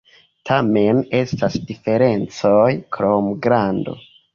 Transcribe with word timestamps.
Tamen 0.49 1.01
estas 1.19 1.59
diferencoj 1.67 2.67
krom 2.99 3.33
grando. 3.49 4.01